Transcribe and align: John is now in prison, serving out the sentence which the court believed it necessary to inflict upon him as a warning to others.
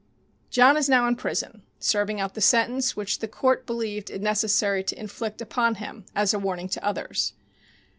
John 0.49 0.77
is 0.77 0.89
now 0.89 1.07
in 1.07 1.15
prison, 1.15 1.61
serving 1.77 2.19
out 2.19 2.33
the 2.33 2.41
sentence 2.41 2.95
which 2.95 3.19
the 3.19 3.27
court 3.27 3.67
believed 3.67 4.09
it 4.09 4.19
necessary 4.19 4.83
to 4.85 4.99
inflict 4.99 5.41
upon 5.41 5.75
him 5.75 6.05
as 6.15 6.33
a 6.33 6.39
warning 6.39 6.67
to 6.69 6.83
others. 6.83 7.33